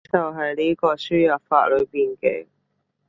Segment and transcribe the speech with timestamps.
[0.11, 2.47] 就係呢個輸入法裏面嘅